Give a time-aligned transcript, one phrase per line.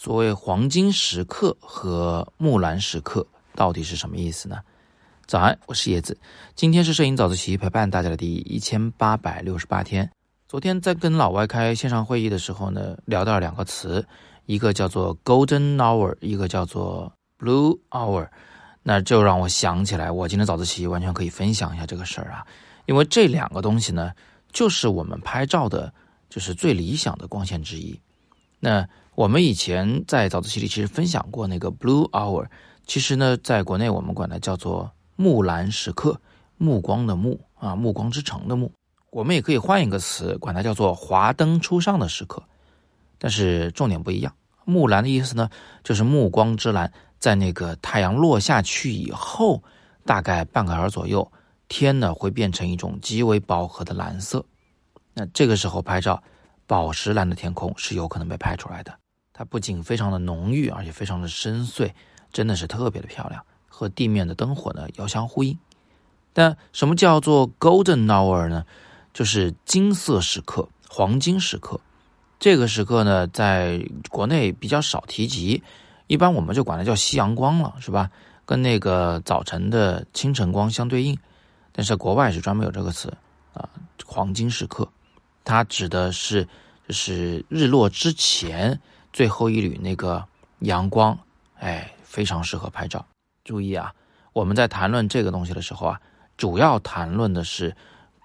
[0.00, 3.26] 所谓黄金时刻和木兰时刻
[3.56, 4.60] 到底是什么意思呢？
[5.26, 6.16] 早安，我是叶子，
[6.54, 10.08] 今天是摄影早自习陪伴大家的第一千八百六十八天。
[10.46, 14.06] 昨天在跟老外开线上会议的时候呢，聊到了两个词，
[14.46, 18.28] 一个叫做 Golden Hour，一个叫做 Blue Hour，
[18.84, 22.46] 那就让我想起来，我今天早自习完全可以分享一下这个事儿啊，
[22.86, 24.12] 因为这两个东西呢，
[24.52, 25.92] 就是我们拍照的，
[26.30, 28.00] 就是最理想的光线之一。
[28.60, 32.46] 那我们以前在早自习里其实分享过那个 Blue Hour，
[32.86, 36.20] 其实呢，在国内我们管它叫做木兰时刻，
[36.56, 38.72] 暮光的暮啊，暮光之城的暮。
[39.10, 42.42] 我们也可以换一个词，管它叫做华灯初上的时刻，
[43.18, 44.34] 但是重点不一样。
[44.64, 45.48] 木蓝的意思呢，
[45.82, 49.62] 就是暮光之蓝，在那个太阳落下去以后，
[50.04, 51.32] 大概半个小时左右，
[51.68, 54.44] 天呢会变成一种极为饱和的蓝色。
[55.14, 56.22] 那这个时候拍照，
[56.68, 58.94] 宝石蓝的天空是有可能被拍出来的。
[59.32, 61.90] 它不仅非常的浓郁，而且非常的深邃，
[62.32, 65.58] 真的是特别的漂亮，和地面的灯火呢遥相呼应。
[66.32, 68.64] 但什么叫做 golden hour 呢？
[69.14, 71.80] 就是金色时刻、黄金时刻，
[72.38, 75.62] 这个时刻呢，在国内比较少提及，
[76.06, 78.10] 一般我们就管它叫夕阳光了，是吧？
[78.44, 81.18] 跟那个早晨的清晨光相对应。
[81.72, 83.16] 但是国外是专门有这个词
[83.54, 83.68] 啊，
[84.04, 84.88] 黄金时刻，
[85.44, 86.46] 它指的是
[86.88, 88.80] 就是日落之前
[89.12, 90.26] 最后一缕那个
[90.58, 91.16] 阳光，
[91.60, 93.06] 哎，非常适合拍照。
[93.44, 93.94] 注意啊，
[94.32, 96.00] 我们在谈论这个东西的时候啊，
[96.36, 97.76] 主要谈论的是。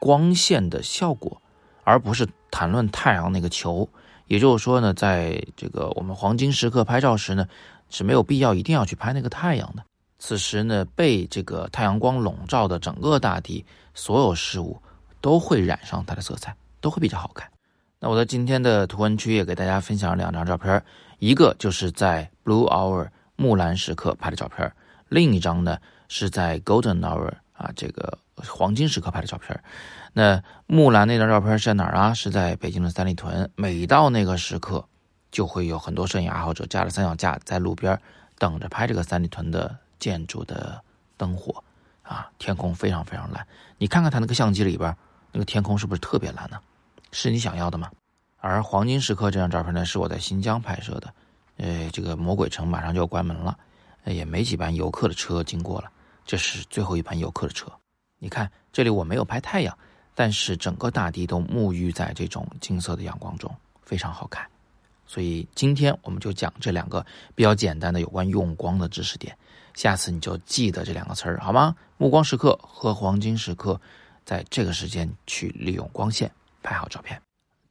[0.00, 1.40] 光线的效果，
[1.84, 3.88] 而不是谈论太阳那个球。
[4.26, 7.46] 也就是说呢，在这个我们黄金时刻拍照时呢，
[7.88, 9.84] 是没有必要一定要去拍那个太阳的。
[10.18, 14.82] 此时呢，被这个太阳光笼罩的整个大地，所有事物
[15.20, 17.48] 都会染上它的色彩，都会比较好看。
[18.04, 20.82] 那我在今天的图文区也给大家分享了两张照片，
[21.20, 24.72] 一个就是在 Blue Hour 木兰时刻拍的照片，
[25.08, 25.78] 另一张呢
[26.08, 28.18] 是在 Golden Hour 啊这个。
[28.48, 29.62] 黄金时刻拍的照片，
[30.12, 32.12] 那木兰那张照片是在哪儿啊？
[32.12, 33.48] 是在北京的三里屯。
[33.54, 34.84] 每到那个时刻，
[35.30, 37.96] 就会有很多摄影爱好者架着三脚架在路边
[38.36, 40.82] 等着拍这个三里屯的建筑的
[41.16, 41.62] 灯火
[42.02, 42.28] 啊。
[42.38, 43.46] 天空非常非常蓝，
[43.78, 44.96] 你看看他那个相机里边
[45.30, 46.58] 那个天空是不是特别蓝呢？
[47.12, 47.90] 是你想要的吗？
[48.42, 51.14] 而黄金时刻这张照片呢，是我在新疆拍摄的。
[51.58, 53.56] 呃，这个魔鬼城马上就要关门了，
[54.04, 55.88] 也没几班游客的车经过了，
[56.26, 57.70] 这是最后一班游客的车。
[58.18, 59.78] 你看，这里我没有拍太阳，
[60.12, 63.48] 但是整个大地都沐浴在这种金色的阳光中，
[63.84, 64.44] 非常好看。
[65.06, 69.38] 所以今天我们就讲这两个比较简单的有关用光的知识点，
[69.74, 71.76] 下次你就记得这两个词儿好吗？
[71.96, 73.80] 暮光时刻和黄金时刻，
[74.24, 76.28] 在这个时间去利用光线
[76.60, 77.22] 拍好照片。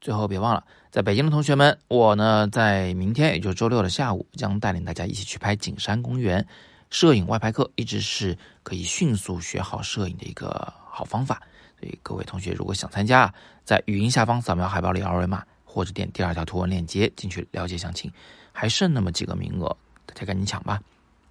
[0.00, 6.46] 最后别忘了，在北京的同学们，我呢在明天，也就是周六的下午，将带领大家一起去拍景山公园。
[6.90, 11.42] 摄影外拍课一直是可以迅速学好摄影的一个好方法，
[11.78, 13.32] 所以各位同学如果想参加，
[13.64, 18.10] 在语音下方扫描海报里二维码，或者点第二条图文链接进去了解详情。
[18.52, 19.76] 还剩那么几个名额，
[20.06, 20.80] 大家赶紧抢吧！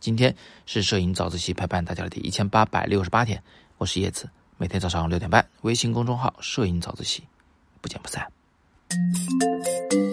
[0.00, 0.34] 今天
[0.66, 3.42] 是摄影早自习陪伴大家的第一千八百六十八天，
[3.78, 7.22] 我是叶子，每天早上六点半，微信公众号“摄影早自习”，
[7.80, 8.43] 不见不散。
[8.90, 10.03] Thank you.